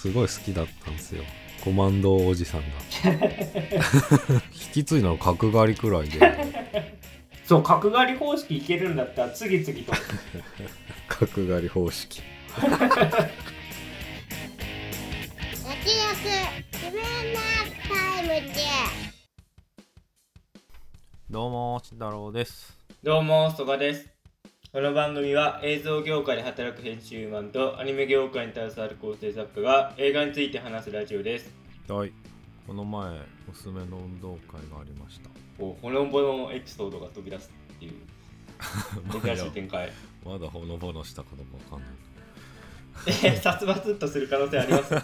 [0.00, 1.22] すごい好きだったんですよ。
[1.62, 2.66] コマンドおじさんが。
[4.50, 6.96] 引き継いだの角刈りくらいで。
[7.44, 9.92] そう角刈り方式いけるんだったら次々と。
[11.06, 12.22] 角刈り方式。
[12.56, 12.96] 焼き肉
[16.72, 17.02] 自分
[17.34, 17.40] な
[17.86, 18.54] タイムで
[21.28, 22.74] どうも慎太郎です。
[23.02, 24.19] どうも曽我です
[24.72, 31.52] この番組は映像業界で働く編集マンとアニメ業界に携わる構成作家が映画について話すラジオです。
[31.88, 32.12] はい。
[32.68, 33.18] この前
[33.48, 35.30] 娘の運動会がありました。
[35.58, 37.92] おほのぼのエピソードが飛び出すっていう。
[39.20, 39.90] 珍しい展開。
[40.24, 41.92] まだほのぼのしたかどうかわかんな
[43.12, 43.34] い。
[43.34, 44.94] え殺伐とする可能性あります？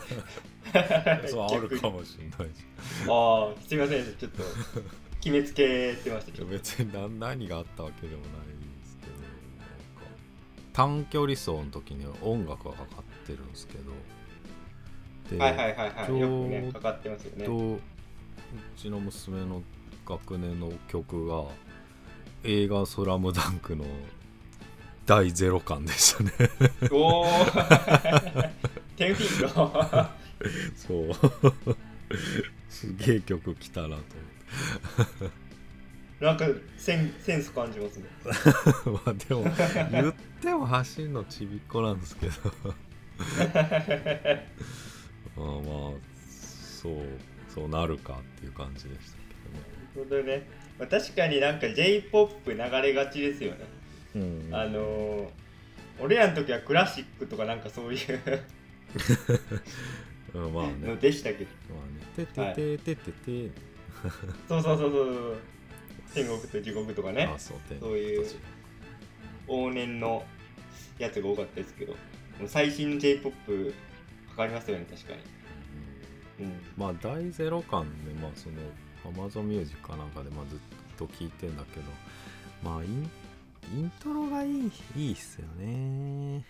[1.32, 2.62] そうあるかもしれないし。
[3.08, 4.04] ああすいません。
[4.16, 4.42] ちょっと
[5.20, 8.45] 決めつけてましたけど 別に何何があったわけでもない
[10.76, 13.92] 短距離走の時に音楽がかかってるんですけど
[15.30, 16.20] ではいはいはいはい。
[16.20, 17.44] よくねかかってますよね。
[17.46, 17.80] とう
[18.76, 19.62] ちの娘の
[20.06, 21.44] 学年の曲が
[22.44, 23.86] 映画「スラムダンクの
[25.06, 26.32] 第ゼロ感でしたね。
[26.92, 27.24] おお
[28.96, 30.08] テンフィンド。
[30.76, 30.94] そ
[31.70, 31.76] う。
[32.68, 35.45] すげえ曲来たなと思って
[36.20, 36.46] なんか
[36.78, 38.04] センセンス感じますね。
[38.24, 38.32] ま
[39.06, 39.44] あでも
[39.90, 42.32] 言っても走るのちびっこなんですけど。
[45.36, 45.52] まあま
[45.90, 45.92] あ
[46.80, 46.94] そう
[47.48, 49.16] そうなるかっていう感じでした
[49.52, 50.46] なるほどね、
[50.78, 53.58] まあ、確かになんか J−POP 流れがちですよね、
[54.12, 55.28] けどね、うん、あのー、
[56.00, 58.00] 俺らの時はクラシックとかなんかそういう
[60.34, 60.74] うんまあね。
[60.82, 61.86] のでしたけど、まあ
[62.20, 62.26] ね。
[62.26, 63.50] てててててて、
[64.48, 65.36] そうそうそうそう
[66.14, 67.24] 天国と地獄とかね。
[67.24, 68.26] あそう天そういう
[69.48, 70.24] 往年の
[70.98, 71.94] やつが多かったですけど。
[72.46, 73.72] 最新の J−POP
[74.30, 75.20] かかりますよね確かに。
[76.46, 76.62] うん。
[76.76, 78.56] まあ大ゼロ感でまあその
[79.28, 80.58] Amazon ミュージックかなんかでまあずっ
[80.98, 81.86] と聞いてんだけど。
[82.62, 83.10] まあイン
[83.74, 86.44] イントロがいいいいっすよね。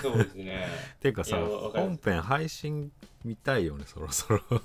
[0.00, 0.66] そうですね。
[1.00, 1.36] ていうかさ
[1.74, 2.90] 本編配信
[3.24, 4.40] 見たいよねそろそろ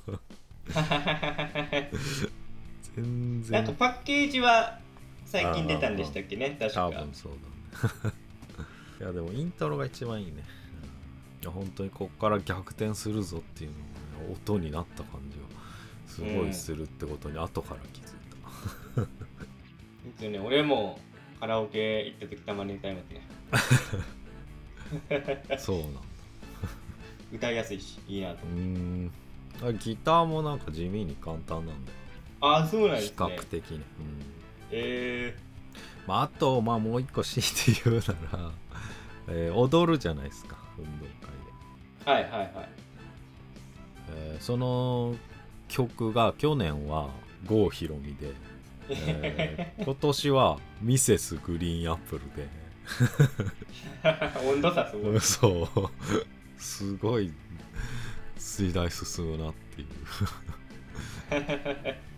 [2.96, 4.80] 全なん然かパッケージは
[5.26, 6.56] 最近出たんでしたっけね？
[6.60, 6.90] 確か。
[6.90, 7.32] 多分そう
[8.04, 8.16] だね。
[9.02, 10.34] いやでもイントロが一番いいね。
[10.38, 10.44] うん
[11.44, 13.78] いや本当にこっから逆転するぞっていうの
[14.22, 15.44] が、ね、音になった感じが
[16.08, 18.24] すごいするってことに後から気づい
[20.06, 21.00] ですよね俺も
[21.40, 23.10] カラオケ行った時たまに歌います
[25.10, 25.38] ね。
[25.50, 26.00] た、 そうなんだ。
[27.34, 28.46] 歌いやすいしいいなと。
[28.46, 29.12] うーん。
[29.62, 31.98] あギターもなんか地味に簡単なんだよ
[32.46, 33.84] ああそうなんです比ね較的ねうん。
[34.72, 35.36] え
[36.06, 37.98] まあ、あと、まあ、もう一個強いて言う
[38.32, 38.52] なら、
[39.30, 42.70] えー踊るじゃないですか運動会で、ー、はいはいはい。
[44.10, 45.16] えーその
[45.70, 47.10] 曲が去年は
[47.48, 48.34] 郷ひろみで、
[48.90, 52.48] えー 今年はミセスグリーンアップルで。
[54.46, 55.20] 温度差すごい。
[55.22, 56.62] そう。
[56.62, 57.32] すごい
[58.38, 59.88] 時代進むなっていう
[61.30, 62.13] はい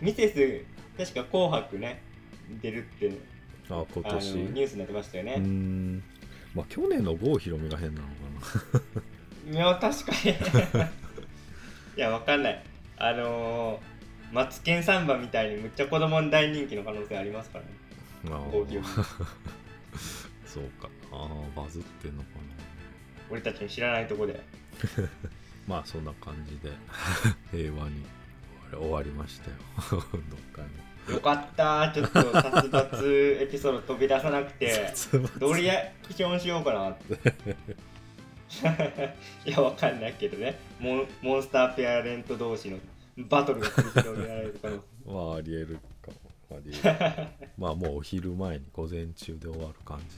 [0.00, 0.64] ミセス
[0.96, 2.02] 確か「紅白ね」
[2.62, 3.12] 出るって
[3.70, 4.34] あ今年？
[4.34, 6.02] ニュースになってましたよね、ん。
[6.54, 8.14] まあ去年の郷ひろみが変なのか
[9.50, 10.88] いや確かに。
[11.96, 12.64] いやわかんない。
[12.96, 17.70] あのー、マツケンサンバみたいにむっちゃ子供に大人気の可能性ありますからね。
[18.50, 18.86] 郷ひろみ。
[20.46, 20.88] そうか。
[21.12, 22.34] ああバズってんのかな。
[23.30, 24.40] 俺たちの知らないとこで。
[25.66, 26.74] まあそんな感じで。
[27.50, 28.04] 平和に
[28.76, 29.56] 終わりましたよ。
[30.12, 31.90] 運動会もよかった。
[31.94, 34.92] ちょっと殺伐エピソード飛び出さなくて。
[35.38, 35.74] どうリア
[36.06, 36.90] クションしようかな。
[36.90, 37.14] っ て
[39.44, 40.58] いやわかんないけどね。
[40.78, 42.78] モンモンスターペアレント同士の
[43.16, 46.56] バトルが繰り広げられる可能性まあありえるかも。
[46.56, 47.48] ありえる。
[47.58, 50.16] まあもうお昼前に午前中で終わる感じ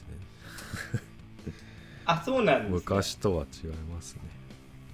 [2.05, 4.17] あそうなんでです、ね、昔とは違います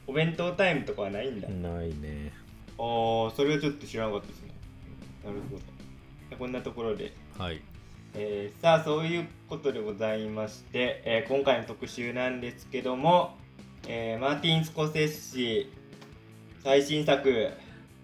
[0.05, 2.31] お弁当タイムとかはないんだ、ねないね
[2.79, 4.51] ああそれはちょっと知らなかったですね。
[5.23, 6.37] なるほど。
[6.37, 7.61] こんなところで、はい。
[8.13, 13.35] えーさあそういうことでございまして、えー今回の特集なんですけども、
[13.87, 15.71] えーマーティン・スコセッシ
[16.63, 17.51] 最新作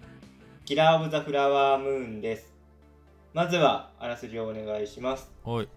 [0.66, 2.54] 「キラー・オブ・ザ・フラワームーン」です。
[3.34, 5.32] まずはあらすじをお願いします。
[5.44, 5.68] はい。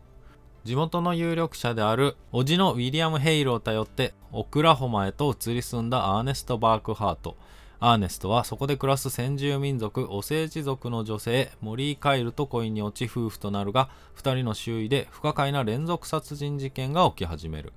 [0.65, 7.37] 地元の有力者である叔父のウィリアム・ヘイルを頼ってオクラホマへと移り住んだアーネスト・バークハート
[7.79, 17.73] アーネストはそこで暮らす先住民族オセージ族の女性モリー・カイルと恋に落ち夫婦となるが2人の周囲で不可解な連続殺人事件が起き始める。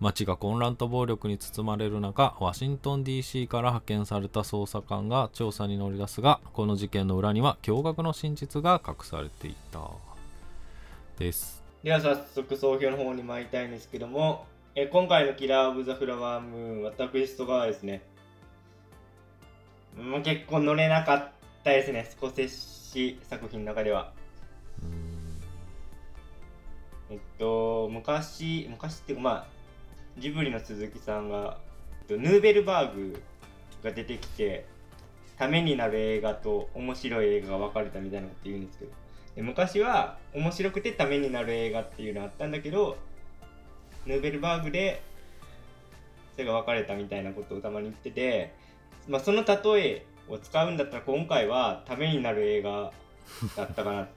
[0.00, 9.80] 街が混乱と暴力に包まれる中ワシントン DC から派遣された捜査官が調査に乗り出すがこの事件の裏には驚愕の真実が隠されていた。
[11.18, 11.62] です。
[11.82, 18.02] では早速総評の方に参りたいんですけども、え今回のキラー・オブ・ザ・フラワームーン、私とかはですね、
[19.98, 21.30] もう結構乗れなかっ
[21.64, 24.12] たですね、スコセッシ作品の中では。
[27.10, 29.46] えっと、昔、昔っていうか、まあ、
[30.18, 31.58] ジブリの鈴木さんが、
[32.00, 33.22] えっとヌーベルバーグ
[33.82, 34.66] が出てきて、
[35.36, 38.90] ためになる映画と面白い映画が分かれたみたいなこと言うんですけど、
[39.36, 42.98] で昔は面白くてためになる映画っていうのがあったんだけど、
[44.06, 45.02] ヌーベルバーグで
[46.34, 48.52] それが分かれたみたいなことをたまに言ってて、
[49.08, 49.56] まあ、その例
[49.86, 52.92] えを使うんだったら今回はためになる映画
[53.56, 54.08] だったかな。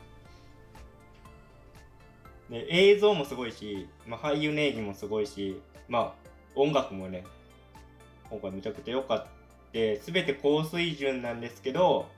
[2.49, 6.13] で映像もすごいし、まあ、俳優の演技もすごいし、まあ、
[6.55, 7.23] 音楽もね
[8.29, 9.31] 今回めちゃくちゃ良かった。
[9.73, 12.09] 全て高水準なんですけど、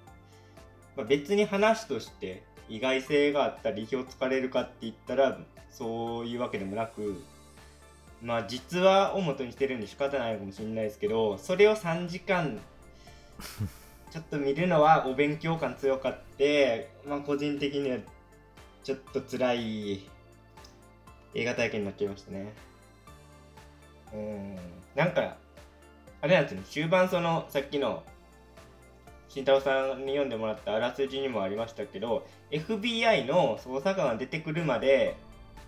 [0.95, 5.39] まあ、別に話として意外性があったり意表をつかれるかって言ったら
[5.69, 7.21] そういうわけでもなく
[8.23, 12.59] まあ実話を元にしてるんで仕方ないかもしれないですけどそれを3時間
[14.13, 17.97] ちょっと見るのはお勉強感強かって、まあ個人的には
[18.83, 20.07] ちょっと辛い
[21.33, 22.53] 映画体験になっちゃいましたね。
[24.13, 24.55] うん。
[24.93, 25.37] なんか、
[26.21, 28.03] あれなんですね、終盤そのさっきの
[29.29, 35.17] 慎太郎さんに読んでもらったあらすじにもありましたけど、FBI の捜査官が出てくるまで、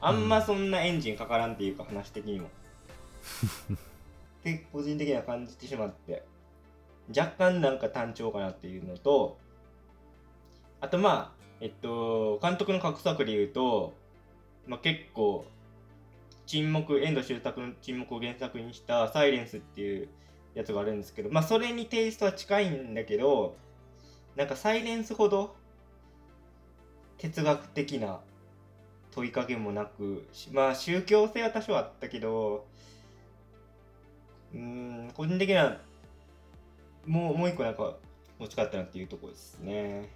[0.02, 2.48] あんまそんなエンジンかからんっていうか、話的にも。
[3.76, 3.78] っ
[4.44, 6.24] て個人的には感じてしまって。
[7.16, 9.38] 若干なんか単調かなっていうのと、
[10.82, 13.94] あとまあ、えっと、監督の格作で言うと、
[14.68, 15.46] まあ、結構、
[16.46, 20.10] 沈黙、遠藤周作の沈黙を原作にしたサイレンスっていう
[20.54, 23.56] やつがあるんですけど、まあそれにテイストは近いんだけど、
[24.36, 25.56] なんかサイレンスほど
[27.18, 28.20] 哲学的な
[29.16, 32.66] 問いかけもなく、まあ宗教性は多少あったけど、
[34.54, 35.78] うん、個人的には
[37.06, 37.96] もう、もう一個なんか
[38.40, 40.10] 欲しかったなっていうところですね。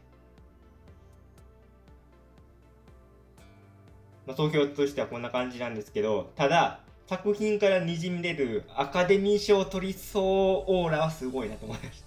[4.25, 10.19] まあ、投票としてはこんな感じなんですけど、ただ、作品からにじみ出るアカデミー賞取りそ
[10.67, 12.03] うオーラはすごいなと思いまし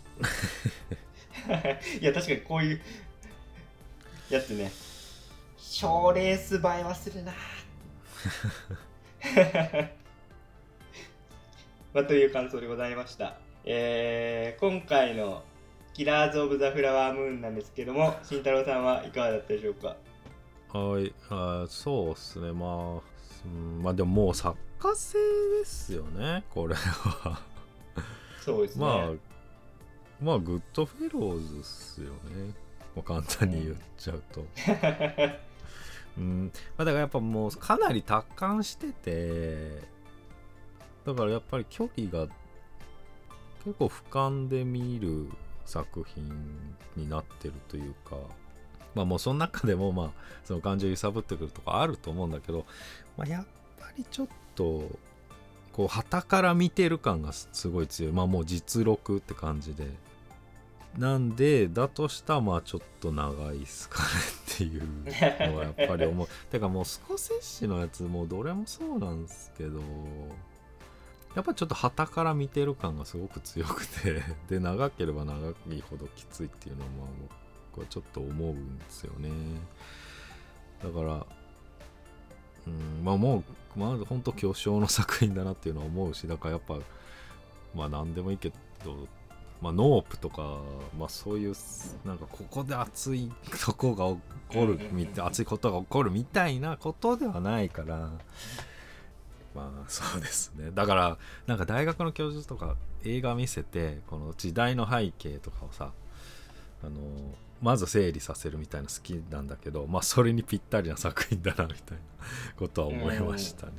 [1.50, 1.70] た。
[2.00, 2.80] いや、確かにこういう
[4.30, 4.70] やつね、
[5.72, 7.32] 賞レース映えはするな。
[11.94, 13.38] まあ、という感想でございました。
[13.64, 15.42] えー、今回の
[15.94, 19.96] キラーズ・オブ・ザ・フラワームーンなんですけども、慎太郎さんはいかがだったでしょうか？
[20.78, 23.00] はいあーそうっすねまあ
[23.46, 25.18] うんまあでももう作家性
[25.58, 27.40] ですよねこれは
[28.40, 28.84] そうですね。
[28.86, 29.10] まあ
[30.20, 32.52] まあグッドフェローズっすよね
[32.94, 34.44] もう簡単に言っちゃうと
[36.18, 36.52] うん。
[36.76, 39.82] まあ、だからやっぱもうかなり達観してて
[41.04, 42.26] だからやっぱり距離が
[43.64, 45.28] 結構俯瞰で見る
[45.64, 46.24] 作品
[46.96, 48.16] になってるというか
[48.94, 50.10] まあもうその中でもまあ
[50.44, 52.66] その感情揺さぶってくるとかあると思うんだけど、
[53.16, 53.46] まあ、やっ
[53.78, 54.90] ぱりちょっと
[55.72, 58.12] こう旗から見てる感がすすごい強い。
[58.12, 59.86] まあもう実録って感じで。
[60.98, 64.08] なんでだとしたらまあちょっと長いっすかね
[64.54, 64.82] っていう
[65.48, 66.28] のはやっぱり思う。
[66.50, 69.80] てかもうスコセッシのやつもうどれもそうなんですけど
[71.34, 77.06] やっぱちょっと旗から見てる感がすごく強くて で長ければ長いほどきついっていうのはまあ
[77.70, 79.30] 僕はちょっと思うんですよね。
[80.82, 81.26] だから
[82.66, 83.44] うんまあも
[83.76, 86.78] うまあ本当巨匠の作品だなっていうのは思うしだからやっぱ
[87.74, 88.50] まあ何でもいいけ
[88.84, 89.08] ど
[89.62, 90.58] まあ、ノープとか、
[90.98, 91.54] まあ、そういう
[92.04, 93.30] なんかここで熱い
[93.64, 94.08] とこが
[94.50, 98.10] 起こるみたい熱いことが起こるみたいなことではないから
[99.54, 100.70] まあそうですね。
[100.74, 105.92] だからなんか大学の教授とか映画見せてこの時代の背景とかをさ
[106.82, 107.00] あの
[107.60, 111.98] まず整理させるみたいな好きなんだけどまあそれにぴったりな作品だなみたいな
[112.56, 113.72] ことは思いましたね。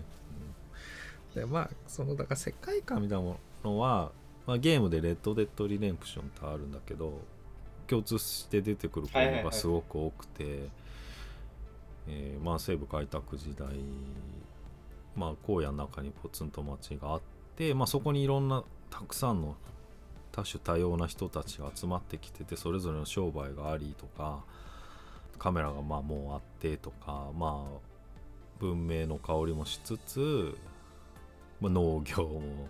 [1.36, 1.42] うん。
[1.42, 4.12] でまあそのだから世界観みたいなものは
[4.46, 7.22] まあ、ゲームでレッド・デッド・リデンプションってあるんだけど
[7.88, 10.70] 共通して出てくることがすごく多くて、
[12.08, 13.68] えーまあ、西部開拓時代、
[15.16, 17.22] まあ、荒野の中にポツンと町があっ
[17.56, 19.56] て、まあ、そこにいろんなたくさんの
[20.32, 24.44] 多種多様な人たちが集まってきててそれぞれの商売がありとか
[25.38, 27.80] カメラがまあもうあってとかまあ
[28.60, 30.58] 文明の香りもしつつ
[31.64, 32.68] まあ、農業も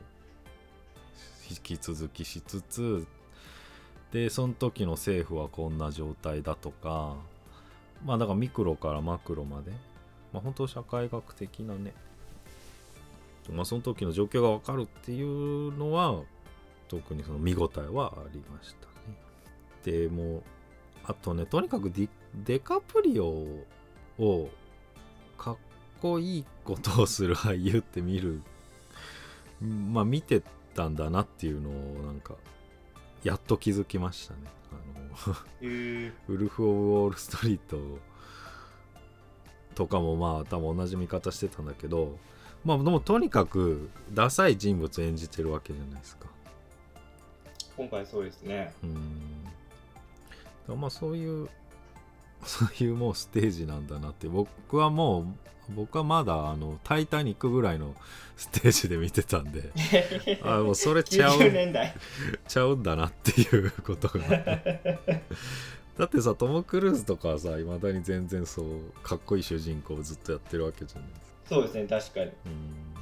[1.53, 3.05] 引き続きしつつ
[4.11, 7.15] でその時の政府はこんな状態だとか
[8.05, 9.71] まあだからミクロからマクロまで、
[10.31, 11.93] まあ、本当社会学的なね
[13.51, 16.21] まあその時の状況がわかるっていうのは
[16.87, 19.17] 特にその見応えはありましたね。
[19.83, 20.43] でも
[21.03, 22.09] あとねとにかくディ
[22.45, 23.45] デカプリオ
[24.19, 24.49] を
[25.37, 25.57] かっ
[26.01, 28.41] こいいことをする俳優って見る
[29.61, 30.41] まあ見て
[30.73, 32.35] たんだなっていうのをなんか
[33.23, 34.39] やっと気づきましたね。
[34.71, 37.77] あのえー、ウルフ・オブ・ウォール・ストリート
[39.75, 42.17] とかもまあ多分同じ見方してたんだけど
[42.65, 46.27] まあでもとにかくダサい人物演じてるわけじゃないですか。
[47.75, 48.73] 今回そうですね。
[48.83, 50.79] うん。
[50.79, 51.49] まあそういう
[52.45, 54.27] そういうもうステージなんだなって。
[54.27, 55.25] 僕はもう
[55.69, 57.95] 僕はまだあの「タイタニック」ぐらいの
[58.35, 59.71] ステージで見てたんで。
[60.43, 61.95] あもうそれちゃう90年代。
[62.47, 64.19] ちゃうんだなっていうことが
[65.97, 68.67] だってさトム・クルーズとかはさいまだに全然そう
[69.03, 71.27] かっこいい主人公をずっとやってるわけじゃないですか。
[71.49, 72.25] そうですね確かに。
[72.25, 72.93] うん。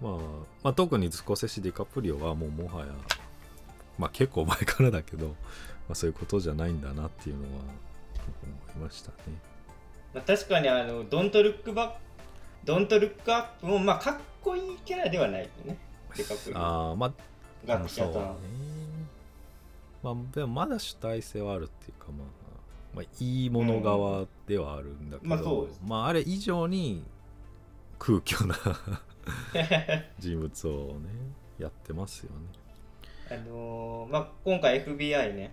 [0.00, 0.12] まあ、
[0.62, 2.92] まあ特にスコセッシ・ディカプリオはもうもはや
[3.98, 5.34] まあ結構前からだけど、ま
[5.90, 7.48] あ、そういうことじゃないんだなっていうのは
[8.42, 9.16] 思いましたね。
[10.14, 11.94] まあ、確かにあのドントルックバック
[12.64, 15.78] ドントルックアップもまあかっこいいキャラではないよね。
[16.54, 17.12] ああまあ
[17.66, 18.28] 学者さん、そうね。
[20.02, 22.26] まあでもまだ主体性はあるっていうかまあ、
[22.94, 25.80] まあ、いいもの側ではあるんだけど、まあそうです。
[25.84, 27.04] まああれ以上に
[27.98, 28.56] 空虚な
[30.18, 31.08] 人物をね
[31.58, 32.46] やってますよね。
[33.30, 35.52] あのーまあ、今回 FBI ね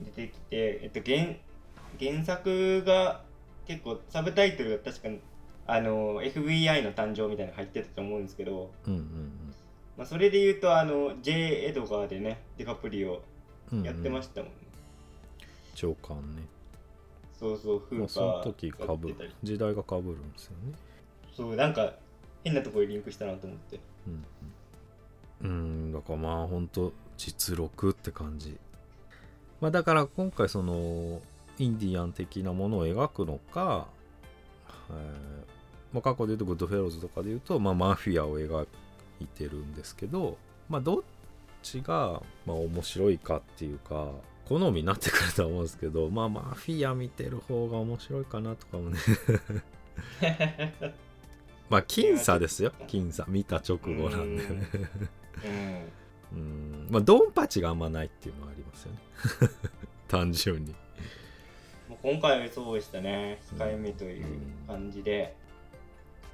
[0.00, 1.34] 出てきて、えっと、原
[2.00, 3.22] 原作が
[3.66, 5.20] 結構サブタイトルが確かに、
[5.66, 9.54] あのー FBI の誕生みたいなのが入ってたと思うんですけど、うんうん
[9.96, 11.66] まあ、それで言うとあの J.
[11.68, 13.22] エドガーでねデカプリオ
[13.72, 14.54] うんやってましたもんね、
[15.74, 16.42] 長官ね。
[17.38, 20.74] そうそうフまあーパーその時かぶ時代がかぶるんですよね。
[21.34, 21.94] そうなんか
[22.44, 23.80] 変なところにリンクしたなと思って。
[24.06, 24.24] うん、
[25.42, 25.52] うん、う
[25.88, 28.56] んだからまあほんと実録って感じ。
[29.60, 31.20] まあだから今回その
[31.58, 33.86] インディアン的なものを描くのか、
[34.90, 34.96] えー
[35.92, 38.66] まあ、過去で言うとグッドフェローズとかで言うと、まあ、マフィアを描
[39.20, 40.36] いてるんですけど
[40.68, 41.02] まあどっ
[41.62, 44.10] ちがまあ面白いかっていうか
[44.48, 48.98] 好みになってくるとは思うんですけどまあマフィア見てる方が面白いかなとかもね。
[51.68, 52.72] まあ僅差ですよ。
[52.86, 53.24] 僅差。
[53.26, 54.42] 見た直後なんで。
[54.44, 54.68] ね
[56.32, 56.38] うん。
[56.38, 56.86] うん。
[56.90, 58.98] まあドンパチがあんまないっていうのはありますよね。
[60.06, 60.76] 単純に
[62.06, 63.40] 今回はそうでしたね。
[63.58, 64.26] 控えめという
[64.68, 65.34] 感じで、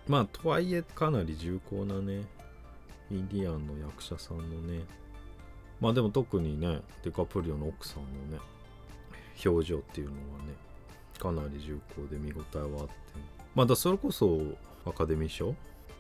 [0.07, 2.27] まあとはいえかなり重厚なね
[3.11, 4.81] インディアンの役者さんのね。
[5.81, 8.43] まあでも特にねデカプリオの奥さんのね
[9.47, 10.53] 表情っていうのはね
[11.19, 12.93] かなり重厚で見応えはあって。
[13.55, 14.43] まあだそれこそ
[14.85, 15.55] アカデミー賞？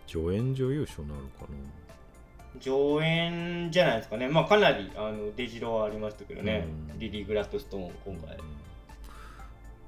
[0.06, 1.46] 助演女優賞になるか
[2.60, 4.28] 上演じゃないですかね。
[4.28, 6.98] まあかなりあの出城はありましたけどね、うん。
[6.98, 8.36] リリー・グラッドストーン今回。
[8.36, 8.42] な、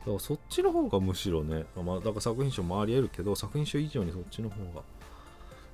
[0.05, 4.83] だからそっちの方がむしろね、まあ、だから作品賞もありえるけど作品賞以上にそっちの方が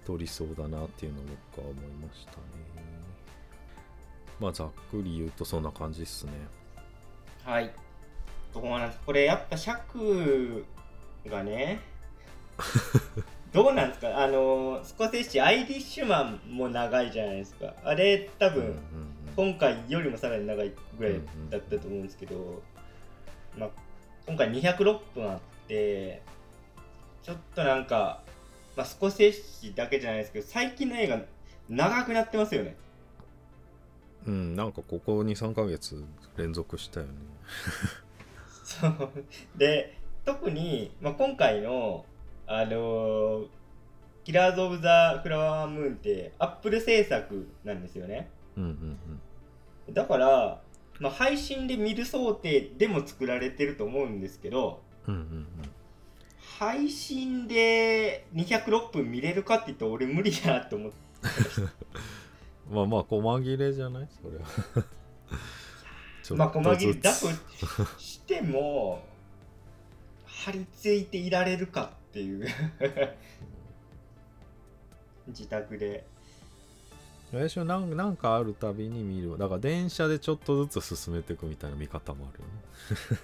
[0.06, 1.24] 取りそうだなっていうのを
[1.56, 2.38] 僕は思いましたね。
[4.38, 6.32] まあざっくり言うとそんな感じっすね。
[7.44, 7.70] はい。
[8.54, 9.00] どうなんです？
[9.04, 10.64] これやっぱ尺
[11.28, 11.80] がね
[13.52, 14.16] どうなんですか？
[14.22, 17.74] あのスコセッシアイリッシュマンも長いじゃないですか。
[17.84, 18.80] あれ多分、うんうんうん。
[19.52, 21.20] 今回よりもさらに長いぐらい
[21.50, 22.62] だったと思うんですけど、
[23.56, 23.70] まあ、
[24.30, 26.22] 今回206分あって
[27.24, 28.22] ちょっとなんか、
[28.76, 31.20] まあ、スコセッシだけじゃないですけど最近の映画
[31.68, 32.76] 長くなってますよね。
[34.28, 36.04] うん、なんかここ23ヶ月
[36.36, 37.12] 連続したよね。
[38.62, 39.10] そう。
[39.56, 42.04] で特に、まあ、今回の
[42.46, 43.46] あのー
[44.22, 48.30] キラーズ・オブ・ザ・フラワームーンってアップル制作なんですよね。
[48.56, 48.96] うん
[49.88, 49.94] うん。
[49.94, 50.60] だから、
[51.00, 55.46] まあ、配信で見る想定でも作られてると思うんですけどうんうんうん
[56.58, 60.96] 配信で206分見れるかって言ったら俺無理だなって思って。
[62.68, 64.08] う んまあまあ細切れじゃない？
[64.22, 64.44] それは。
[66.22, 66.36] ちょっとずつ。
[66.36, 67.26] まあ細切れだと
[67.98, 69.02] しても
[70.26, 72.46] 張り付いていられるかっていう。
[75.28, 76.04] 自宅で
[77.32, 79.38] 最初なんなんかあるたびに見る。
[79.38, 82.48] だから電車でちょっとずつ進めていくみたいな見方もあるよ
[83.16, 83.20] ね。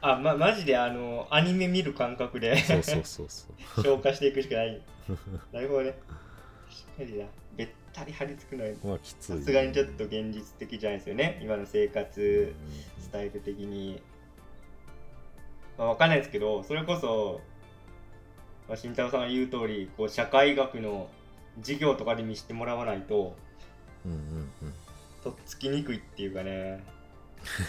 [0.00, 3.46] あまマジであのアニメ見る感覚でそうそうそうそ
[3.80, 3.82] う。
[3.82, 4.80] 消化していくしかない。
[5.52, 5.94] なるほどね。
[6.96, 7.26] かにな。
[7.56, 11.40] べったり張り付くのはまあきついさすがにちょっと現実的じゃないですよね。
[11.42, 12.54] 今の生活
[12.98, 14.00] うスタイル的に、
[15.78, 17.40] まあ、わかんないですけどそれこそ、
[18.68, 21.08] まあ、慎太郎さんが言う通りこう社会学の
[21.60, 23.36] 授業とかで見せてもらわないと
[24.08, 24.18] んうん
[24.62, 24.74] うん。
[25.22, 26.82] とっつきにくいっていうかね。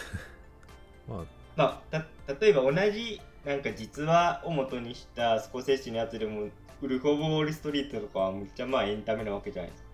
[1.07, 1.25] まあ。
[1.55, 6.49] まあた例えば同じなんか実話を元にしたスコセッシのやつでも
[6.81, 9.89] ウルフ・オブ・ウォール・ストリートとかはむっちゃまあエンタメなわけじゃないですか。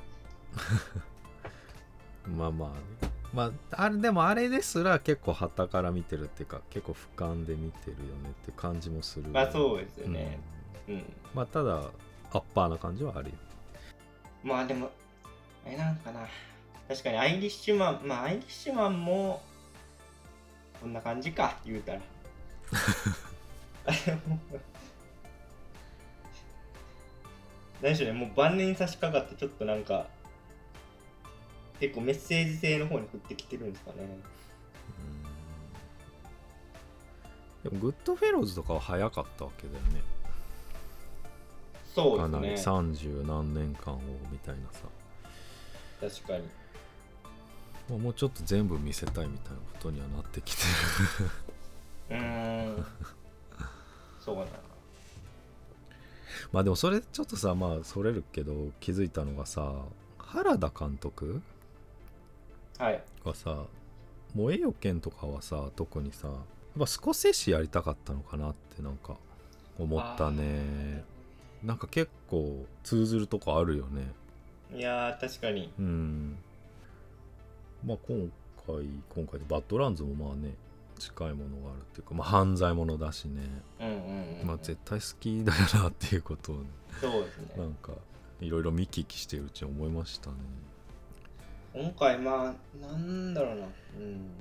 [2.35, 2.75] まあまあね。
[3.33, 9.29] まああれでもあれですら結構旗から見てるっていうか結構俯瞰で見てるよねって感じもする。
[9.29, 10.39] まあそうですよね。
[10.89, 10.95] うん。
[10.95, 11.91] うんまあただ
[12.31, 13.35] アッパーな感じはあるよ
[14.43, 14.91] まあでも
[15.65, 16.27] あれなんかな。
[16.87, 19.41] 確かにアイリッシュマンまあアイリッシュマンも
[20.81, 22.01] こんな感じか言うたら。
[27.81, 30.07] 何でしょうねもう晩年に差し掛かってちょっとなんか
[31.79, 33.97] 結構メッセージ性の方に振ってきてるんですかね。
[37.63, 40.01] でもグッドフェローズとかは早かったわけだよね
[41.93, 43.99] そうかなりですね30何年間を
[44.31, 44.81] みたいなさ。
[46.01, 46.43] 確かに。
[47.89, 50.63] まあもうちょっと全部見せたいみたいなことにはなってきて
[52.09, 52.17] る。
[52.17, 52.85] うーん。
[54.19, 54.47] そうだな。
[56.51, 59.71] まあでもそれちょっとさまあそれるけど気づいたのがさ
[60.17, 61.41] 原田監督
[62.79, 63.03] はい。
[63.23, 63.65] がさ
[64.33, 66.37] 「燃えよ剣」とかはさ特にさやっ
[66.79, 69.15] ぱスコセッシやりたかったのかなってなんか
[69.77, 71.03] 思ったね
[71.63, 74.11] なんか結構通ずるとこあるよね。
[74.75, 75.71] いやー確かに。
[75.79, 76.37] うん。
[77.85, 78.31] まあ今
[78.65, 78.75] 回
[79.15, 80.55] 今回でバッドランズもまあね
[80.99, 83.41] 近いものがあるっていうかまあ犯罪者だしね。
[83.79, 86.63] うんうんうん、まあ絶対好きだよなっていうことをね。
[86.99, 87.47] そうですね。
[87.57, 87.91] なんか
[88.41, 90.35] いろいろ見聞きしてるうちに思いましたね。
[91.73, 93.65] 今回まあなんだろうな。
[93.65, 94.31] うん。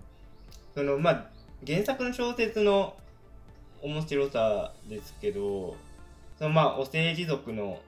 [0.75, 1.26] そのまあ
[1.65, 2.97] 原作の小説の
[3.80, 5.76] 面白さですけど
[6.43, 7.81] そのまあお政治族の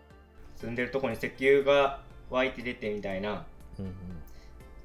[0.55, 3.45] 住んでるとこに石油が湧いて出てみたいな。
[3.81, 3.93] うん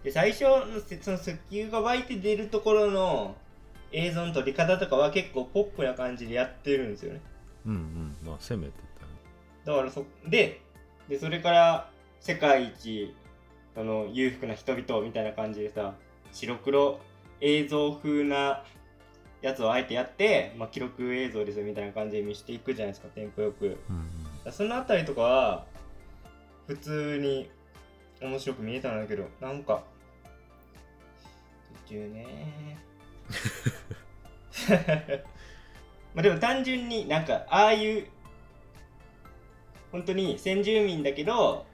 [0.04, 3.36] で最初のせその石油が湧いて出るところの
[3.92, 7.22] 映像の撮り方とかは結構ポップな感じでやってるんですよね。
[7.68, 8.18] うんうん。
[8.26, 8.74] まあ攻めて
[9.66, 10.62] たよだからそで
[11.08, 13.14] でそれから世界一
[13.76, 15.94] その裕福な人々みたいな感じでさ
[16.32, 17.00] 白黒
[17.40, 18.64] 映像風な
[19.42, 23.78] やつをあえてやって、まあ、記録映像ですよみたいな感じで見せていくじゃないですかテンポよく。
[24.46, 24.52] うん。
[24.52, 25.66] そのあたりとかは
[26.68, 27.50] 普通に
[28.22, 29.84] 面白く見えたんだけどなんか
[31.88, 32.78] 途中ね。
[36.14, 38.08] まあでも単純になんかああいう
[39.92, 41.66] 本当に先住民だけど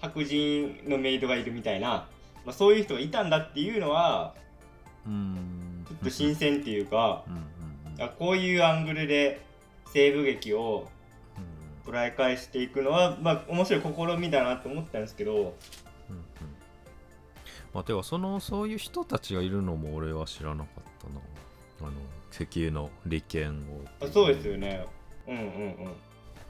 [0.00, 2.08] 白人のメイドがいるみたいな、
[2.44, 4.34] まあ、そういう人がいたんだっていうのは
[5.06, 5.59] うん
[6.04, 7.40] と新鮮っていうかうんうん
[7.96, 8.02] うん。
[8.02, 9.40] あこういうアングルで
[9.92, 10.88] 西部劇を
[11.84, 15.34] 捉え返していくのは、まあ、面白い試みだなと思ったんですけど。
[15.34, 15.52] うんうん。
[17.74, 21.20] まあてかそのそういう人たちがいるのも俺は知らなかったな。
[21.82, 21.92] あの
[22.32, 24.86] 石油の利権をあそうですよね。
[25.26, 25.46] うんうんう
[25.88, 25.94] ん。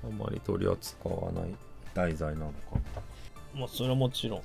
[0.05, 1.55] あんまり取り扱わない
[1.95, 2.55] 題材なのか
[3.55, 4.43] まあそれはもちろん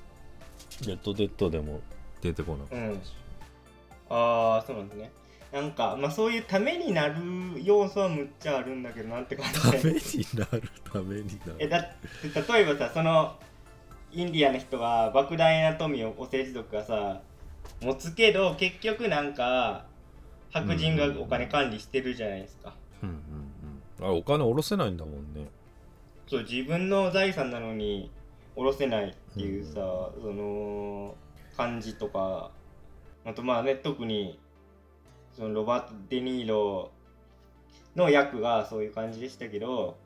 [0.85, 1.79] レッドデッドでも
[2.21, 3.13] 出てこなかったし、
[4.09, 5.11] ああそうなんですね。
[5.51, 7.15] なんか、まあ、そういうためになる
[7.63, 9.99] 要素はむっちゃあるんだけどなんて感じためでに
[10.37, 11.55] なるためになる。
[11.59, 11.81] えだっ
[12.21, 13.35] て例えばさその
[14.11, 17.21] インディアの人が莫大な富をお政治族がさ
[17.81, 19.85] 持つけど結局なんか
[20.51, 24.13] 白人がお金管理してるじゃないですか、うんうんうん。
[24.13, 25.47] あお金下ろせないんだもんね。
[26.27, 28.09] そう自分の財産なのに
[28.55, 29.73] 下ろせないっていうさ、
[30.21, 31.15] その
[31.55, 32.51] 感じとか
[33.25, 34.39] あとまあね特に
[35.35, 36.91] そのロバート・デ・ニーロ
[37.95, 39.97] の役がそういう感じでしたけど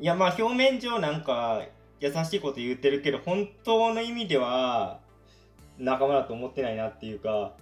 [0.00, 1.62] いやまあ表面上なんか
[2.00, 5.00] 優しいこと言ってるけど本当の意味では
[5.78, 7.52] 仲間だと思ってないなっていうか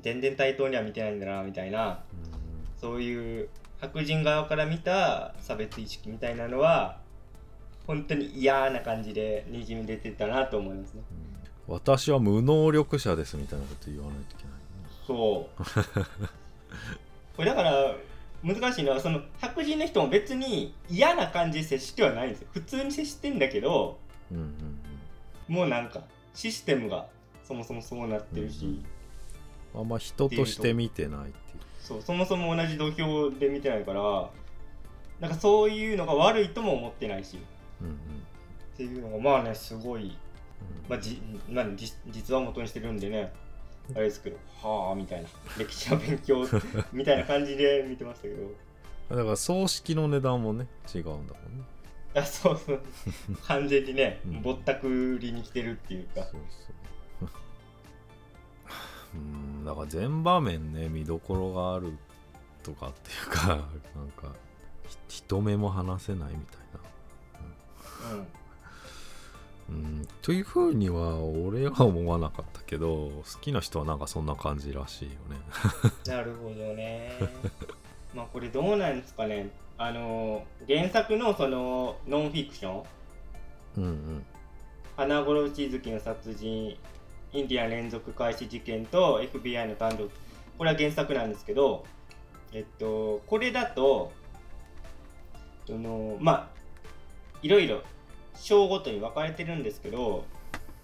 [0.00, 2.02] 全然対等には見てないんだなみたいな
[2.80, 3.48] そういう
[3.80, 6.98] 白人側から見た差別意識みたいなのは
[7.86, 11.02] 本当に嫌な感じでにじみ出てたなと思いますね。
[11.66, 14.58] 私は無能力者ですみたいなこと言わないといけないね
[15.06, 17.36] そう。
[17.36, 17.94] こ れだから
[18.42, 22.48] 難しいのはその白人の人も別に嫌な感じで接してはないんですよ。
[22.52, 23.98] 普通に接してんだけど
[24.30, 26.02] うんうんもうなんか
[26.34, 27.06] システムが
[27.42, 28.70] そもそもそうなってるし、うん
[29.74, 31.34] うん、あんま人として見てないっていう
[31.80, 34.30] そうそもそも同じ土俵で見てないから
[35.20, 37.38] なんかそういうのが悪いとも思ってないし。
[37.80, 37.94] うんうん
[38.74, 40.16] っていうのがまあねすごい、
[40.88, 43.32] まあじまあ、じ実話を元にしてるんでね
[43.94, 45.28] あれですけどはあみたいな。
[45.58, 46.46] 歴史の勉強
[46.92, 48.50] みたいな感じで見てましたけど。
[49.10, 51.34] だから葬式の値段もね違うんだもんね。
[52.14, 52.80] あそうそう。
[53.46, 56.22] 完全にね、うんぼったくりに来てるっていうか。
[56.22, 57.28] そうそう。
[59.14, 61.92] うんだから全場面ね見どころがある
[62.62, 63.58] とかっていうかなん
[64.10, 64.34] か
[65.08, 68.10] ひ人目も離せないみたいな。
[68.12, 68.26] うんうん
[70.22, 75.40] というふうには俺は思わなかったけど好きな人はなんかそんな感じらしいよね。
[76.06, 77.12] なるほどね。
[78.14, 79.50] まあこれどうなんですかね。
[79.76, 82.84] あの原作のそのノンフィクション。
[83.76, 84.26] うんうん。
[84.96, 86.76] 花殺し月の殺人
[87.32, 90.08] インディアン連続開始事件と FBI の誕生
[90.56, 91.84] これは原作なんですけど
[92.52, 94.12] えっとこれだと
[95.66, 96.48] そのまあ
[97.42, 97.82] いろいろ
[98.36, 100.24] 章ごとに分かれてるんですけど、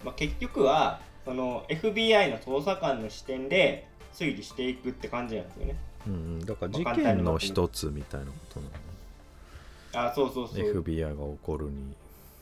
[0.05, 5.77] まあ、結局はその FBI の捜査官の視点で推理していくって感じなんですよね。
[6.07, 6.45] うんうん。
[6.45, 8.67] だから事件の一つみたいなことな
[10.03, 11.95] のあそうそうそう、FBI が起こるに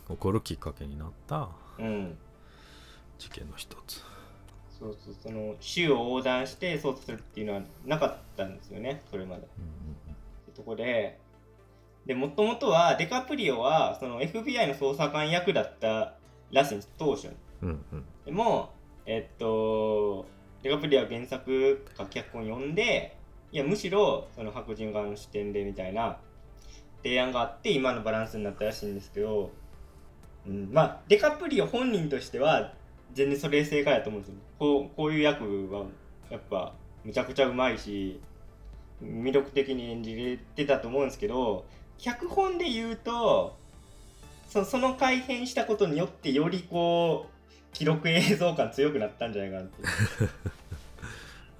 [0.08, 2.16] 起こるきっかけになったうん。
[3.18, 4.02] 事件の一つ。
[4.78, 5.14] そうそう。
[5.22, 9.42] その州を横断して捜査するっていうのはなかったんですよねそれまで。
[9.58, 9.78] うんうん
[10.58, 11.18] とこで、
[12.08, 16.14] で、もともとはデカプリオはその FBI の捜査官役だった
[16.50, 17.34] らしいんです、当初に。
[17.62, 18.70] うんうんでも、
[19.06, 20.26] えっと、
[20.62, 23.14] デカプリオは原作か脚本読んで、
[23.52, 26.18] いや、むしろその白人側の視点でみたいな
[27.02, 29.50] 提案があって、今のバランスになったらしいんですけど、
[30.46, 32.72] うん、まあ、デカプリオ本人としては、
[33.12, 34.40] 全然それ正解だと思うんですよ。
[34.58, 35.84] こうこういう役は、
[36.30, 36.72] やっぱ、
[37.04, 38.18] むちゃくちゃうまいし、
[39.02, 41.64] 魅力的に演じれてたと思うんですけど
[41.98, 43.56] 脚本で言うと
[44.48, 49.84] そその改変したことによってよりこう記録映像感強くなったんじゃないかなってい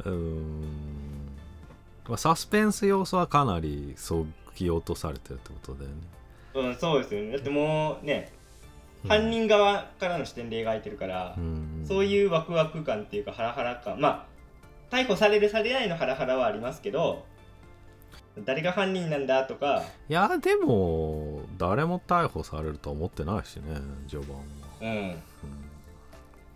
[0.07, 0.11] う。
[0.11, 1.37] ん
[2.09, 5.96] まあサスペンス要素はかなりそぎ落とされてるってことだよね、
[6.55, 7.33] うん、そうですよね。
[7.33, 8.33] だってもうね、
[9.05, 9.11] うん。
[9.11, 11.85] 犯人側からの視点で描いてるから、うん。
[11.87, 14.01] そういうワクワク感っていうかハラハラ感。
[14.01, 14.38] まあ
[14.90, 17.24] 逮捕されるされないのハラハラはありますけど
[18.44, 23.62] 誰が犯人なんだとか、いやでも誰も逮捕されるとは思ってないしね
[24.09, 24.42] 序盤は、
[24.81, 25.22] うん、うん。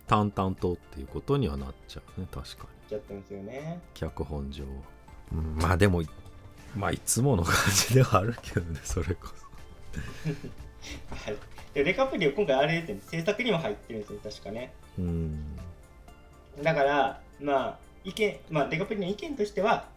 [0.07, 2.93] 淡々とっていうことにはなっちゃうね確かに。
[2.93, 3.79] やってますよね。
[3.93, 4.63] 脚本上、
[5.31, 6.03] うんまあでも
[6.75, 7.55] まあいつもの感
[7.87, 9.27] じではあるけどね それこ
[11.09, 11.35] はい。
[11.73, 13.01] でデカプリオ今回あれですね。
[13.05, 14.73] 制作にも入ってるんですよ確かね。
[14.95, 15.55] そうん。
[16.61, 19.87] だからまあ意見まあデカプリの意見としては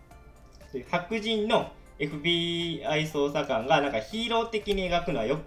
[0.91, 5.39] 白人の FBI 捜査官がなんかヒーロー的に描くのはよ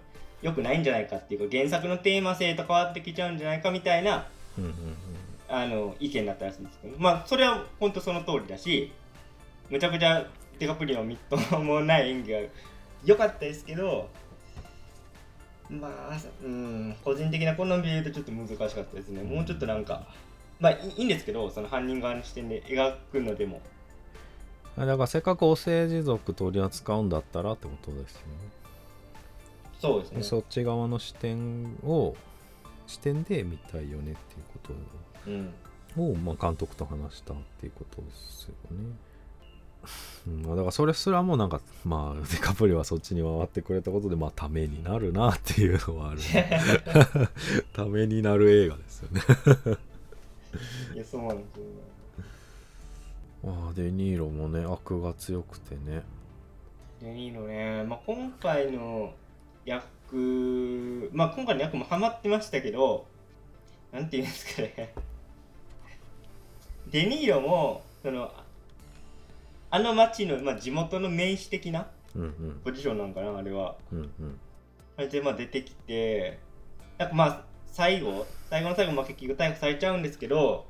[0.42, 4.26] よくないんじゃないかっていうか原作のテーマ性と変わってきちゃうんじゃないかみたいな
[4.58, 4.74] うんうん
[5.48, 6.98] あの意見だったらしいんですけど。
[6.98, 8.92] まあそれは本当その通りだし
[9.68, 10.26] むちゃくちゃ
[10.58, 12.38] デカプリのみっともない演技が
[13.04, 14.08] 良かったですけど
[15.68, 19.22] まあうん個人的な好みで言うとちょっと難しかったですね。
[19.22, 20.06] もうちょっとなんか
[20.58, 23.56] まあいいいんですけどその犯人側の視点で描くのでも。
[23.56, 23.62] うん
[24.76, 28.24] だからせっかくお政治族取り扱うんだったらってことですよね。
[29.80, 30.22] そうですね。
[30.22, 32.14] そっち側の視点を
[32.86, 34.14] 視点で見たいよねっていう
[34.66, 34.74] こ
[35.26, 35.52] うん。
[35.94, 38.96] とを、まあ、監督と話したっていうことですよね。
[40.26, 46.60] うん、まあだからそれすらもなんかまあデカプリはそっちに回ってくれたことでまあためになるなっていうのはある、ね、
[47.72, 49.20] ためになる映画ですよね。
[50.94, 51.64] いやそうなんですよ。
[51.64, 51.89] ま
[53.44, 56.02] あデニーロもね悪が強くてね。
[57.00, 59.14] でいいのね、まあ、今回の
[59.64, 63.06] 役まあ今回の役もハマってましたけど
[63.92, 64.92] なんていうんですかね。
[66.90, 68.30] デニーロもその
[69.70, 71.88] あの町の、まあ、地元の名士的な
[72.64, 73.76] ポジションなんかなあれは。
[73.92, 74.40] うんうん。
[74.96, 76.38] あれでまあ出てきて
[76.98, 80.66] なんかまあ最後最後の最後まあ結局逮捕されちゃうんですけど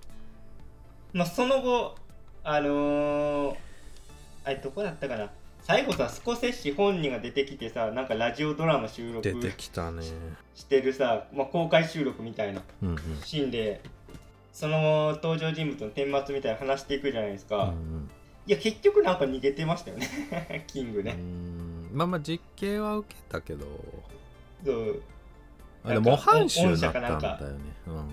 [1.12, 1.96] まあその後
[2.42, 3.56] あのー、
[4.44, 5.30] あれどこだったかな？
[5.62, 10.02] 最後さスコセッシ本人が出てきてさなんかラジオドラマ収録出てきたね。
[10.54, 12.98] してるさ、まあ、公開収録みたいなうんうん。
[13.24, 13.80] シーンで
[14.52, 18.10] その登場人物の顛末みたいな話していくじゃないですか、うん
[18.46, 20.64] いや結局なんか逃げてましたよね。
[20.66, 21.90] キングうんうね、ん。
[21.92, 23.66] まあまあ実刑は受けたけど。
[24.64, 25.02] そう。
[25.84, 27.38] あでも模範囚だったんだなんか。
[27.44, 27.58] よね。
[27.86, 28.10] うん。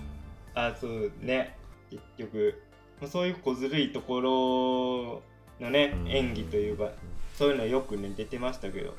[0.54, 1.56] あそうね。
[1.90, 2.62] 結局
[3.00, 6.08] まあそういう小ずるいところのね、うん。
[6.08, 6.90] 演技というか
[7.36, 8.94] そういうのよくね出てましたけど。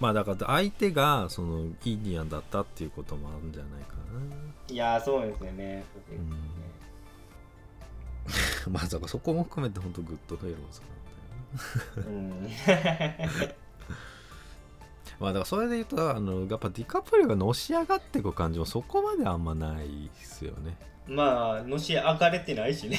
[0.00, 3.94] まあだから相手がそのインディアンだったっていうこともあるんじゃないか
[4.68, 5.84] いやーそうですよね。
[5.94, 6.36] そうですよね
[8.66, 10.80] なまあそこも含めて本当グッドフェローズ
[12.00, 13.30] なんだよね。
[13.38, 13.54] うん
[15.22, 20.76] まあだからそれで言うとあのやっぱディカプリオがのし上がっていく感じもそこまであんまないですよね。
[21.06, 22.98] まあのし上がれてないしね、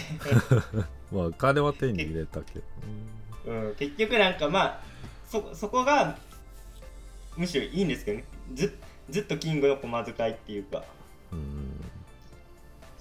[1.11, 2.65] まあ金は手に入れたけど。
[3.45, 4.81] うん、結局なんかまあ
[5.27, 6.17] そそこが
[7.35, 8.23] むしろいいんですけどね。
[8.53, 8.73] ず
[9.09, 10.81] ずっとキングの駒遣いっていうか。
[11.33, 11.83] うん。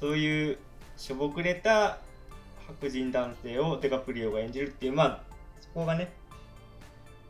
[0.01, 0.59] そういう
[0.97, 1.99] しょぼくれた
[2.67, 5.23] 白人男性をデカプリオが演じるっていうまあ
[5.61, 6.13] そこがね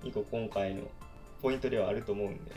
[0.02, 0.84] 一個今回の
[1.42, 2.52] ポイントではあると思うんで。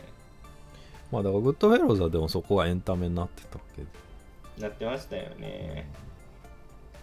[1.11, 3.81] まあだからグッドフェローズはでもそこはエンタメになってたけ。
[3.81, 5.89] どなってましたよね。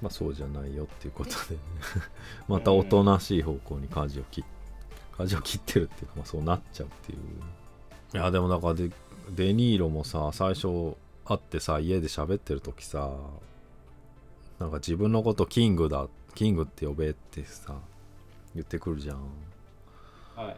[0.01, 1.55] まあそうじゃないよっていうことで。
[1.55, 1.61] ね
[2.49, 4.45] またおとなしい方向に舵を切っ
[5.17, 7.19] 舵を切ってるっていうか、まあ、そうなっちゃうっていう。
[8.15, 8.91] いやでもだからデ
[9.31, 13.11] デニーロもさ最初会ってさ家で喋ってる時さ
[14.59, 17.77] なんか自分のことキングだキングって呼べってさ
[18.55, 20.47] 言ってくるじゃん、はい。
[20.47, 20.57] まあ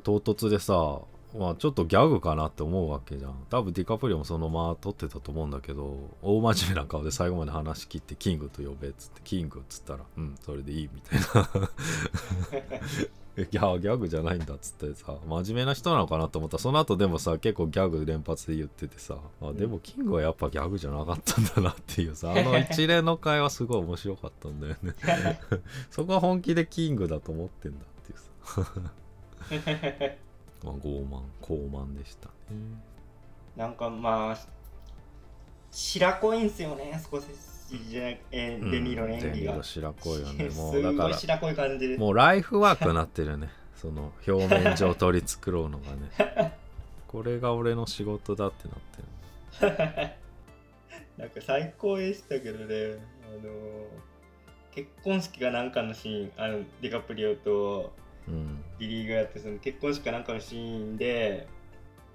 [0.00, 1.00] 唐突でさ
[1.36, 3.34] まあちょっとギャグかなって思うわけじゃん。
[3.50, 11.70] 多分ディカプリオもそのまま撮ってたと思うんだけど大真面目な顔で最後まで話切ってキングと呼べっつってキングっつったらうんそれでいいみたいな。
[13.36, 16.56] いやギャグじゃないんだっつってさ真面目な人なのかなと思った。
[16.56, 24.94] らその後でもさ結構ギャグ連発で言っててさあでもキングはやっぱギャグじゃなかったんだなっていうさ あの一連の会話すごい面白かったんだよね。
[25.90, 28.72] そこは本気でキングだと思ってんだっていうさ
[30.62, 32.32] まあ傲慢高慢でしたね。
[33.56, 34.38] なんかまあ
[35.70, 37.26] 白濃いんすよね少し
[37.88, 43.48] じゃなえーデニーロの演技が、デニーロ白濃いよねす もうだから白濃い感じでもうライフワークになってるね。
[43.76, 45.92] その表面上取り繕うのが
[46.36, 46.54] ね。
[47.08, 48.78] これが俺の仕事だってなっ
[49.60, 50.14] てる。
[51.18, 53.52] なんか最高でしたけどね、あの
[54.72, 57.92] 結婚式がなんかのシーン、あのディカプリオと
[58.28, 61.46] うんビリーがやってその結婚式かなんかのシーンで、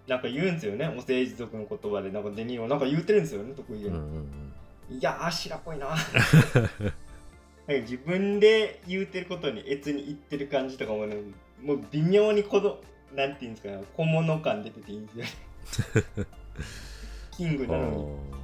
[0.07, 3.87] なんか言うんですよね、オセージ族の言葉で、なんかデニーロなんか言ってるんですよね、得意で。
[3.87, 4.53] うんうんうん
[4.91, 5.89] いやー、白濃いな。
[5.93, 6.87] なんか
[7.67, 11.15] 自分で言うてることに悦に入ってる感じとかもね、
[11.61, 12.79] もう微妙にこの、
[13.15, 15.29] なんていうんですかね、小物感出てていいんですよね。
[17.31, 17.97] キングあなのに。
[18.35, 18.39] ー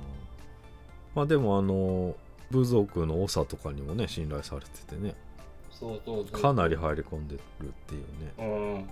[1.15, 2.15] まあでもあの
[2.51, 5.15] 部族の長とかにもね信頼されててね
[5.79, 6.41] そうそうそう。
[6.41, 8.43] かなり入り込んでるっていうねう
[8.79, 8.89] ん。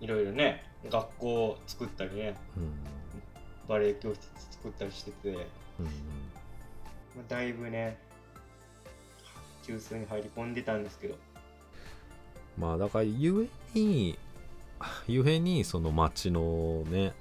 [0.00, 2.72] いろいろね、学校を作ったりね、うん
[3.68, 5.42] バレエ教室作ったりしてて、うんうんま
[7.20, 7.96] あ、だいぶね、
[9.64, 11.14] 中枢に入り込んでたんですけど。
[12.58, 14.18] まあだからゆえに
[15.06, 17.14] ゆえにその町のね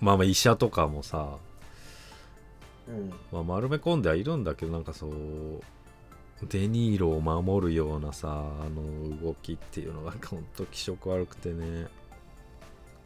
[0.00, 1.38] まあまあ医者とかもさ、
[2.88, 3.10] うん。
[3.32, 5.10] まあ、丸め込んではいるんだけどなんかそう
[6.46, 11.88] デニーロを守るようなさあの動きっていうのがほんと気色悪くてね。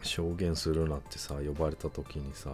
[0.03, 2.53] 証言するなってさ呼ばれた時にさ。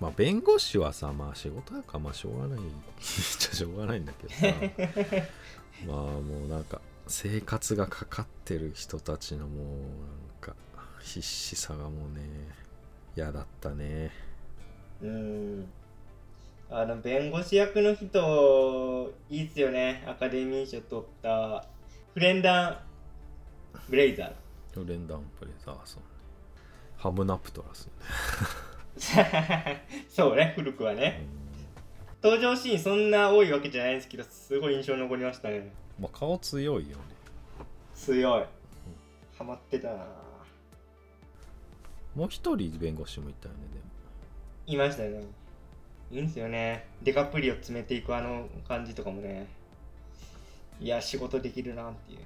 [0.00, 2.58] まあ弁護士はさまあ仕事やからまあしょうがない。
[3.38, 5.26] じゃしょうがないんだけどさ。
[5.86, 10.56] まあもうなんか生活がかかってる人たちのもうなんか
[11.00, 12.22] 必死さがもうね
[13.16, 14.10] 嫌だったね。
[15.02, 15.68] うん。
[16.76, 20.02] あの、弁護士役の人、いいっすよね。
[20.08, 21.64] アカデミー賞取った、
[22.14, 22.78] フレンダン・
[23.88, 24.88] ブレイザー。
[24.88, 26.02] レンダンプレザーソン
[26.96, 27.88] ハムナプトラス、
[30.10, 31.24] そうね、古くはね。
[32.20, 35.72] 登場シーンそんな多いわけじゃないんですけど、すごい印象に残りましたね。
[36.00, 37.04] まあ、顔強いよね
[37.94, 38.44] 強い。
[39.38, 40.06] ハマってたな
[42.16, 43.84] もう一人弁護士もいたよねでも
[44.66, 45.43] いましたね。
[46.14, 46.86] いいんすよね。
[47.02, 49.48] デカプリを詰めていくあの感じとかもね。
[50.80, 52.20] いや、仕事できるなっていう。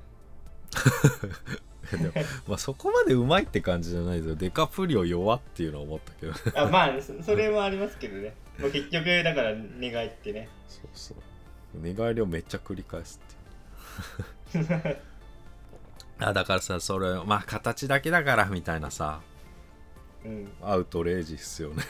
[2.47, 8.35] まあそこまでうまいって感じじゃないですよデカプリオ弱っていうのは思ったけどあまあ、そそれもありますけどね。
[8.59, 10.51] まあ、結局、だから願いってね。
[10.69, 11.17] そうそう
[11.81, 13.21] 寝返りをめっちゃ繰り返す
[14.51, 14.97] っていう
[16.21, 19.21] あだからさそれまあ形だけだからみたいなさ
[20.25, 20.49] うん。
[20.63, 21.85] アウトレイジっすよね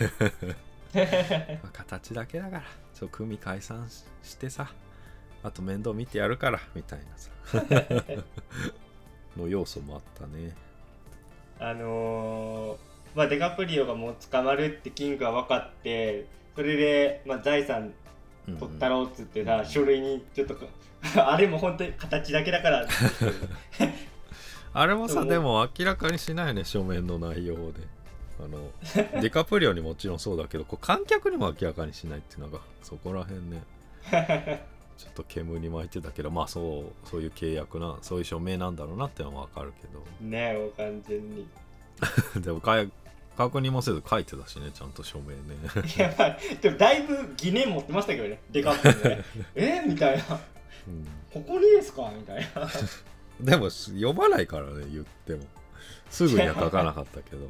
[0.95, 2.63] まあ形だけだから。
[2.95, 4.71] そう組解散ししてさ。
[5.43, 7.31] あと面倒見てやるからみたいなさ。
[9.37, 10.55] の要素もあったね。
[11.61, 12.79] あのー、
[13.15, 17.93] まあ、デカプリオがもう捕まるってキングが分かって、それで、まあ、財産
[18.47, 18.59] うんうん。
[18.59, 20.67] 取ったろうっつってさ、うん書類にちょっとか
[21.33, 22.87] あれも本当に形だけだから。
[24.75, 27.81] あれもさでもでも明らかにしないね書面の内容で
[28.41, 28.71] あの
[29.21, 33.63] デカプリオにもちろんそうだけどこう観客にも明らかにしないっていうのがそこら辺ね
[34.99, 41.47] ちょっと煙に巻いてたけどまあそうそういう契約なそういう署名なんだろうなってのは分かるけねもう完全に。
[42.37, 42.91] ど でもかい
[43.37, 45.39] 確認もせず書いてたしねちゃんと署名ね。
[45.97, 49.25] いやまあでもだいぶ疑念持ってましたけどねデカップね。
[49.55, 50.41] えみたいな。
[50.89, 51.07] うん。
[51.33, 52.11] ここにですか？
[52.17, 52.69] みたいな。
[53.41, 55.45] でも読まないからね言っても。
[56.11, 57.49] すぐには書かなかったけど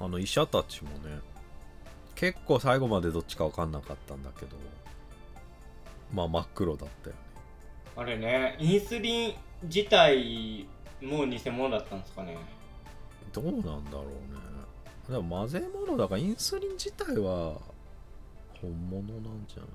[0.00, 1.20] あの医者たちもね
[2.14, 4.56] 結構最後までどっちか分かんなかったんだけど
[6.12, 7.22] まあ真っ黒だったよね。
[7.96, 10.66] あれねインスリン自体
[11.02, 12.36] も偽物だったんですかね。
[13.32, 14.38] どうなんだろうね。
[15.08, 17.54] でも混ぜ物だからインスリン自体は
[18.60, 19.66] 本物なんじゃな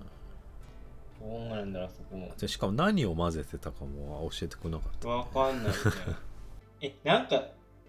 [1.38, 1.39] い？
[1.39, 2.32] どうなんだろうそこも。
[2.38, 5.77] でしかも何を混ぜてたかも教えてくれなかったわかんないね。
[6.82, 7.43] えなんか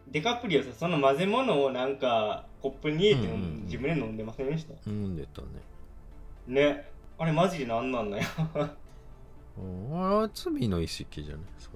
[0.09, 3.63] デカプリオさその混ぜ物をなんかコップに入れてうんうんうん。
[3.65, 4.91] 自分で飲んでませんでした？
[4.91, 5.49] 飲んでたね。
[6.47, 6.91] ね。
[7.19, 8.25] あれマジで何なんだよ。
[9.59, 11.71] うんあれ罪の意識じゃないそ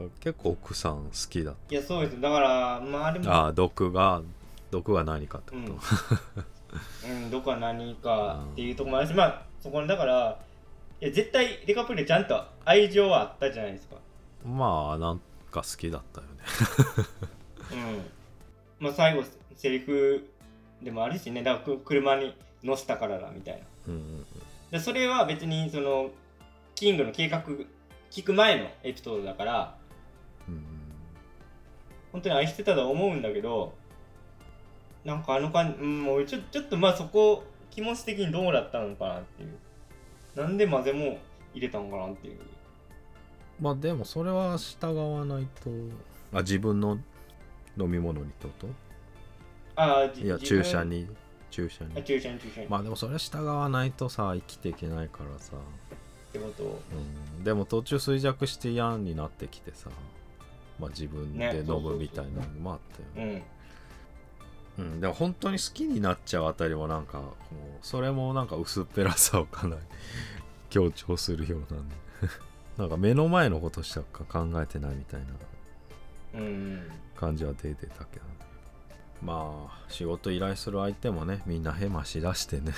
[0.00, 0.08] れ。
[0.20, 4.22] 結構奥さん好きだっいやそうですだからまああれもたああ毒が
[4.70, 10.38] 毒が何かってこと、うん、 どこは何かっていうところもあるし、まあそこにだから
[11.00, 13.96] いや絶対デカプリオちゃんと愛情はあったじゃないですか。
[14.46, 16.32] まあなんか好きだったよね。
[17.22, 17.37] うん
[18.80, 19.24] まあ最後
[19.56, 20.28] セリフ
[20.82, 21.42] でもあるしね。
[21.42, 23.60] だからく車に乗せたからだみたいな。
[23.88, 24.26] うんうん。
[24.70, 26.10] でそれは別にその
[26.74, 27.44] キングの計画
[28.10, 29.76] 聞く前のエピソードだから
[30.46, 30.62] うんうん。
[32.12, 33.74] 本当に愛してたとは思うんだけど
[35.04, 39.50] なんかあの感じ、うん、もうちょちょっとまあそこ気持ち的にどうだったのかなっていう。
[40.36, 41.18] なんで混ぜも
[41.52, 42.38] 入れたのかなっていう。
[43.60, 45.70] まあでもそれは従わないと。
[46.32, 46.98] あ自分の
[47.78, 48.68] 飲み物にってこと？
[49.76, 51.08] ああじいや注射に
[51.50, 56.64] 注射あに注射に注射に、まあでもそれは従わないとさ生きていけないからさ、ってこと？
[56.64, 56.82] を
[57.38, 59.90] うん、でも途中衰弱して嫌になってきてさ。
[60.78, 62.78] まあ自分でね飲むみたいなのもあっ
[63.16, 63.44] たよね
[64.78, 64.84] うん。
[64.84, 67.32] うん、でも本当に好きになっちゃうあたりもなんかもう
[67.82, 69.82] それもなんか薄っぺらさをかなり
[70.70, 71.96] 強調するようなんで。
[72.78, 75.26] なんか目の前のことしか考えてないみたいな。
[75.26, 75.36] うん
[77.16, 78.26] 感じは出てたけど。
[78.26, 78.38] ね
[79.22, 82.72] まあ仕事依頼する相手もねみんなヘマしだしてね。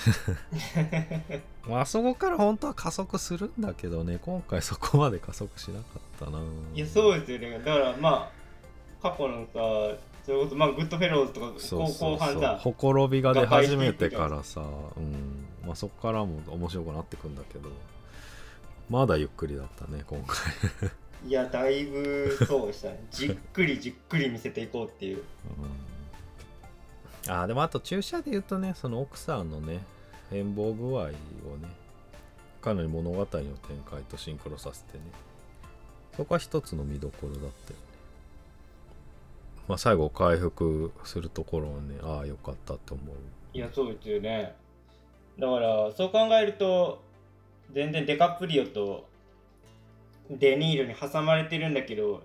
[1.67, 4.17] まああそこから本当は加速するんだけどね。
[4.21, 6.39] 今回そこまで加速しなかったな。
[6.73, 7.59] いやそうですよね。
[7.59, 8.31] だからま
[9.03, 15.45] あ過去のさそれこそまあグッドフェローズとか後半さほころびが出始めてからさ、うん。
[15.65, 17.69] まあ、そこからも面白くなってくんだけど。
[18.89, 20.37] まだゆっくりだったね今回、
[21.25, 23.03] いやだいぶそうでしたね。
[23.11, 25.23] じっくりじっくり見せていこうっていう。
[27.25, 29.83] うん、あーでもあと注射で言うとねその奥さんのね
[30.29, 31.13] 変貌具合をね
[32.61, 33.47] かなり物語の展
[33.89, 35.03] 開とシンクロさせてね。
[36.15, 37.51] そこは一つの見どころだったよね。
[39.67, 43.15] まあ最後回復するところはねああよかったと思う。
[43.53, 44.55] いやそうですよね。
[45.37, 47.01] だからそう考えると
[47.71, 49.07] 全然デカプリオと
[50.39, 52.23] デニールに挟まれてるんだけど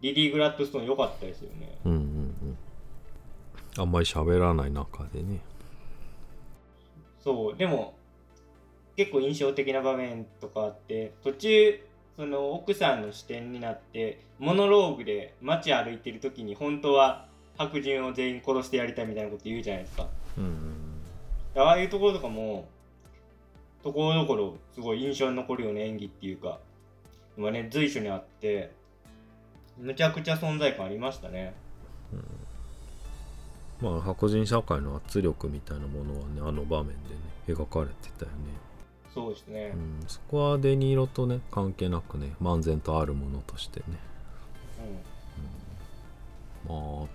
[0.00, 1.78] リリー・グラッドストーン良かったですよね。
[1.84, 2.58] うんうんうん。
[3.76, 5.40] あんまり喋らない中でね。
[7.22, 7.56] そう。
[7.56, 7.94] でも
[8.96, 11.80] 結構印象的な場面とかあって途中
[12.16, 20.06] その奥さんの視点になってモノローグで街歩いてる時に本当は白人を全員殺してやりたいみたいなこと言うじゃないですか。
[20.36, 20.78] うんうん
[21.56, 22.68] ああいうところとかも
[23.82, 26.60] ところどころすごい印象に残るような演技っていうか
[27.38, 28.72] 今ね随所にあって
[29.78, 31.54] むちゃくちゃ存在感ありましたね。
[33.80, 38.36] まあ白人社会の圧力みたいなものはねあの場面でね描かれてたよね。
[39.14, 39.72] そうですね。
[39.72, 43.86] うん、そこはデニーロとね関係なくね漫然とあるものとしてね。
[46.68, 47.06] まああ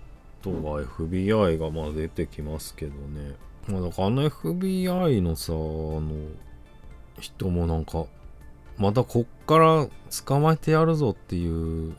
[0.42, 3.34] とは FBI がまあ出てきますけどね。
[3.68, 6.10] まあだからあの FBI のさあの
[7.20, 8.06] 人もなんか
[8.78, 9.86] またこっから
[10.26, 11.94] 捕まえてやるぞっていう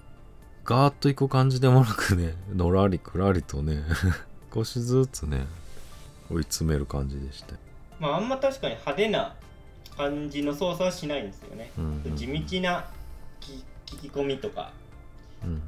[0.66, 3.84] ガーッといく感じでもなくね のらりくらりとね
[4.54, 5.46] 少しずつね
[6.32, 7.54] 追い詰める感じでした。
[7.54, 7.60] よ
[8.00, 9.36] まああんま確かに派手な
[9.96, 12.16] 感じの操作はしないんですよね、うんうんうん。
[12.16, 12.86] 地道な
[13.40, 14.74] 聞聞き込みとか、
[15.44, 15.60] うんうん。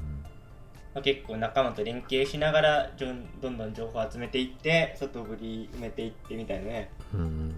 [0.94, 6.90] まあ、結構仲間と連携しながらどんどん情報を集めていって外振り埋めていってみたいなね。
[7.14, 7.54] うんうん。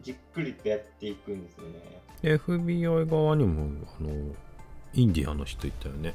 [0.00, 4.10] じっくりとやっていくんですよね FBI 側にもあの
[4.94, 6.14] インディアンの人いたよね。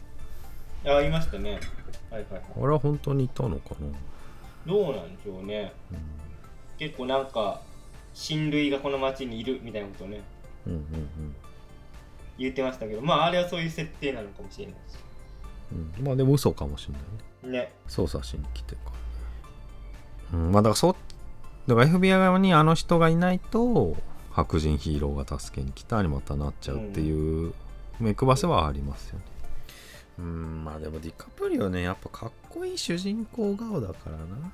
[0.86, 1.60] あいましたね。
[2.10, 2.42] はいはいはい。
[2.58, 3.88] あれは本当にいたのかな。
[4.66, 5.72] どうなんでしょうね、
[6.78, 7.62] 結構なんか
[8.14, 10.22] 親類がこの町にいるみたいなことをね。
[10.66, 11.36] うんうん
[12.38, 13.02] 言ってましたけど。
[13.02, 14.78] まああれはそういう設定なのかもしれないし。
[15.72, 15.94] うん。
[15.98, 17.00] うんまあでも嘘かもしれな
[17.50, 17.60] いね。
[17.60, 17.72] ね。
[17.88, 18.92] 捜査しに来てるか
[20.32, 20.38] ら。
[20.40, 20.52] ねうん。
[20.52, 20.96] まあだからそう
[21.68, 23.98] だから FBI 側にあの人がいないと
[24.38, 27.56] 白人ヒーローが助けに来たにまたなっちゃうっていう
[28.00, 29.26] 目配せはありますよね。
[30.20, 34.54] うんまあでもディカプリオねやっぱかっこいい主人公顔だからな。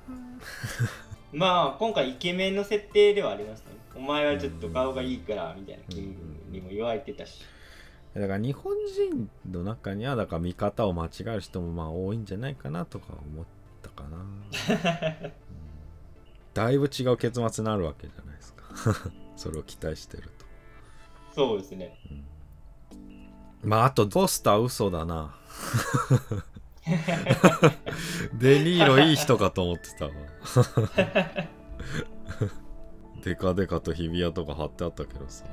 [1.34, 3.76] まあ今回イケメンの設定ではありましたね。
[3.94, 6.20] お前はちょっと顔がいいからみたいなキング
[6.50, 7.42] にも言われてたし。
[8.14, 13.44] だから日本人の中にはだから見方を間違える人もまあ多いんじゃないかなとか思っ
[13.82, 14.16] たかな、
[15.28, 15.32] うん。
[16.54, 18.64] だいぶ違う結末になるわけじゃないですか
[19.36, 20.44] それを期待してると。
[21.34, 21.98] そうですね。
[23.62, 25.34] まああとポスター嘘だな。
[28.34, 30.12] デニーロいい人かと思ってたわ。
[33.22, 35.44] デカデカと日比谷とか貼ってあったけどさ。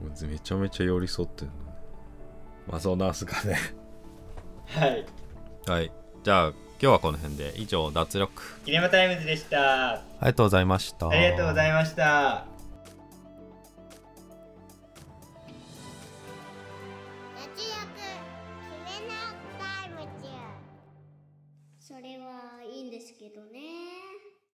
[0.00, 1.54] めちゃめちゃ寄り添ってんの
[2.66, 3.56] まあそんなんすかね。
[4.66, 5.06] はい。
[5.66, 5.92] はい。
[6.22, 7.54] じゃあ今日はこの辺で。
[7.56, 8.42] 以上脱力。
[8.64, 9.92] キネマタイムズでした。
[9.92, 11.08] ありがとうございました。
[11.08, 12.53] ありがとうございました